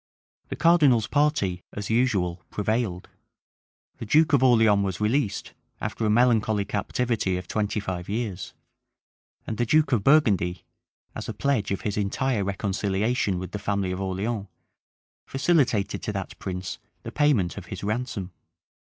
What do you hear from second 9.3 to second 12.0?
and the duke of Burgundy, as a pledge of his